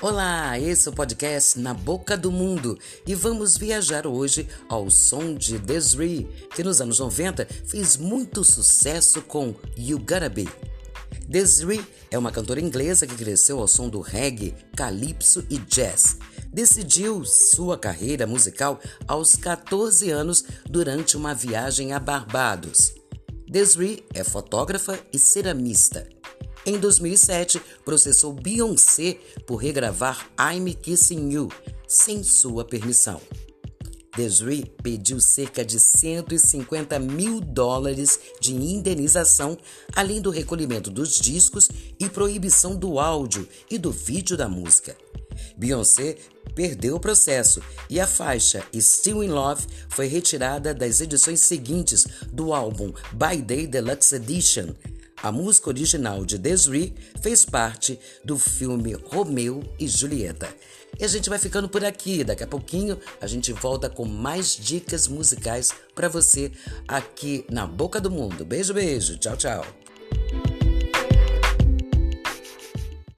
Olá, 0.00 0.56
esse 0.56 0.86
é 0.86 0.92
o 0.92 0.94
podcast 0.94 1.58
Na 1.58 1.74
Boca 1.74 2.16
do 2.16 2.30
Mundo 2.30 2.78
e 3.04 3.16
vamos 3.16 3.56
viajar 3.56 4.06
hoje 4.06 4.46
ao 4.68 4.88
som 4.92 5.34
de 5.34 5.58
Desiree, 5.58 6.24
que 6.54 6.62
nos 6.62 6.80
anos 6.80 7.00
90 7.00 7.44
fez 7.66 7.96
muito 7.96 8.44
sucesso 8.44 9.20
com 9.22 9.56
You 9.76 9.98
Gotta 9.98 10.28
Be. 10.28 10.46
Desiree 11.26 11.84
é 12.12 12.16
uma 12.16 12.30
cantora 12.30 12.60
inglesa 12.60 13.08
que 13.08 13.16
cresceu 13.16 13.58
ao 13.58 13.66
som 13.66 13.88
do 13.88 14.00
reggae, 14.00 14.54
calypso 14.76 15.44
e 15.50 15.58
jazz. 15.58 16.16
Decidiu 16.52 17.24
sua 17.24 17.76
carreira 17.76 18.24
musical 18.24 18.78
aos 19.08 19.34
14 19.34 20.10
anos 20.10 20.44
durante 20.70 21.16
uma 21.16 21.34
viagem 21.34 21.92
a 21.92 21.98
Barbados. 21.98 22.94
Desiree 23.48 24.04
é 24.14 24.22
fotógrafa 24.22 24.96
e 25.12 25.18
ceramista. 25.18 26.17
Em 26.68 26.78
2007, 26.78 27.62
processou 27.82 28.30
Beyoncé 28.30 29.16
por 29.46 29.56
regravar 29.56 30.28
I'm 30.38 30.74
Kissing 30.74 31.30
You 31.30 31.48
sem 31.86 32.22
sua 32.22 32.62
permissão. 32.62 33.22
Desiree 34.14 34.70
pediu 34.82 35.18
cerca 35.18 35.64
de 35.64 35.80
150 35.80 36.98
mil 36.98 37.40
dólares 37.40 38.20
de 38.38 38.52
indenização, 38.52 39.56
além 39.96 40.20
do 40.20 40.28
recolhimento 40.28 40.90
dos 40.90 41.18
discos 41.18 41.70
e 41.98 42.06
proibição 42.06 42.76
do 42.76 43.00
áudio 43.00 43.48
e 43.70 43.78
do 43.78 43.90
vídeo 43.90 44.36
da 44.36 44.46
música. 44.46 44.94
Beyoncé 45.56 46.18
perdeu 46.54 46.96
o 46.96 47.00
processo 47.00 47.62
e 47.88 47.98
a 47.98 48.06
faixa 48.06 48.62
Still 48.78 49.24
in 49.24 49.28
Love 49.28 49.66
foi 49.88 50.06
retirada 50.06 50.74
das 50.74 51.00
edições 51.00 51.40
seguintes 51.40 52.06
do 52.30 52.52
álbum 52.52 52.92
By 53.14 53.40
Day 53.40 53.66
Deluxe 53.66 54.16
Edition. 54.16 54.74
A 55.28 55.32
música 55.32 55.68
original 55.68 56.24
de 56.24 56.38
Desiree 56.38 56.94
fez 57.20 57.44
parte 57.44 58.00
do 58.24 58.38
filme 58.38 58.94
Romeu 58.94 59.62
e 59.78 59.86
Julieta. 59.86 60.48
E 60.98 61.04
a 61.04 61.06
gente 61.06 61.28
vai 61.28 61.38
ficando 61.38 61.68
por 61.68 61.84
aqui. 61.84 62.24
Daqui 62.24 62.44
a 62.44 62.46
pouquinho 62.46 62.98
a 63.20 63.26
gente 63.26 63.52
volta 63.52 63.90
com 63.90 64.06
mais 64.06 64.56
dicas 64.56 65.06
musicais 65.06 65.70
para 65.94 66.08
você 66.08 66.50
aqui 66.88 67.44
na 67.50 67.66
Boca 67.66 68.00
do 68.00 68.10
Mundo. 68.10 68.42
Beijo, 68.42 68.72
beijo. 68.72 69.18
Tchau, 69.18 69.36
tchau. 69.36 69.66